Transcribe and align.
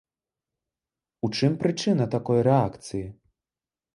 У 1.27 1.29
чым 1.41 1.51
прычына 1.61 2.09
такой 2.15 2.39
рэакцыі? 2.47 3.05